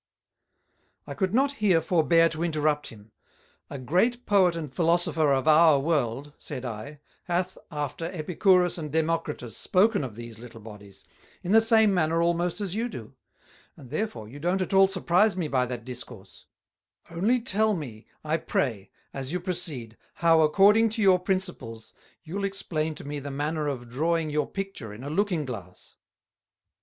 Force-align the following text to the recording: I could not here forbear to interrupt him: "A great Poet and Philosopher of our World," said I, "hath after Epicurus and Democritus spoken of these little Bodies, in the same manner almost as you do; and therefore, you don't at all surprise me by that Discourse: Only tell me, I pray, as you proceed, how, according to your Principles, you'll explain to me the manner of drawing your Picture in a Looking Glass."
I 1.05 1.13
could 1.13 1.31
not 1.31 1.51
here 1.57 1.79
forbear 1.79 2.27
to 2.29 2.43
interrupt 2.43 2.87
him: 2.87 3.11
"A 3.69 3.77
great 3.77 4.25
Poet 4.25 4.55
and 4.55 4.73
Philosopher 4.73 5.31
of 5.31 5.47
our 5.47 5.79
World," 5.79 6.33
said 6.39 6.65
I, 6.65 7.01
"hath 7.25 7.55
after 7.69 8.05
Epicurus 8.05 8.79
and 8.79 8.91
Democritus 8.91 9.55
spoken 9.55 10.03
of 10.03 10.15
these 10.15 10.39
little 10.39 10.59
Bodies, 10.59 11.05
in 11.43 11.51
the 11.51 11.61
same 11.61 11.93
manner 11.93 12.19
almost 12.19 12.61
as 12.61 12.73
you 12.73 12.89
do; 12.89 13.13
and 13.77 13.91
therefore, 13.91 14.27
you 14.27 14.39
don't 14.39 14.63
at 14.63 14.73
all 14.73 14.87
surprise 14.87 15.37
me 15.37 15.47
by 15.47 15.67
that 15.67 15.85
Discourse: 15.85 16.47
Only 17.11 17.39
tell 17.39 17.75
me, 17.75 18.07
I 18.23 18.37
pray, 18.37 18.89
as 19.13 19.31
you 19.31 19.39
proceed, 19.39 19.97
how, 20.15 20.41
according 20.41 20.89
to 20.97 21.03
your 21.03 21.19
Principles, 21.19 21.93
you'll 22.23 22.43
explain 22.43 22.95
to 22.95 23.03
me 23.05 23.19
the 23.19 23.29
manner 23.29 23.67
of 23.67 23.87
drawing 23.87 24.31
your 24.31 24.47
Picture 24.47 24.95
in 24.95 25.03
a 25.03 25.11
Looking 25.11 25.45
Glass." 25.45 25.97